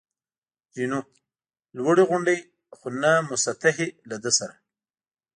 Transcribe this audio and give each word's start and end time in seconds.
جینو: 0.73 0.99
لوړې 1.77 2.03
غونډۍ، 2.09 2.39
خو 2.77 2.87
نه 3.01 3.11
مسطحې، 3.29 3.87
له 4.09 4.15
ده 4.23 4.31
سره. 4.37 4.55